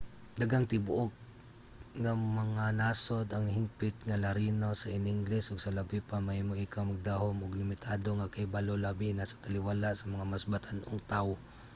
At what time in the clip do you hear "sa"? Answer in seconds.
4.75-4.91, 5.61-5.75, 9.29-9.41, 9.93-10.11